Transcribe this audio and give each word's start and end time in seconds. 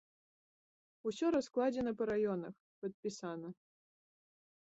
Усё 1.11 1.25
раскладзена 1.35 1.91
па 1.99 2.03
раёнах, 2.11 2.53
падпісана. 2.87 3.47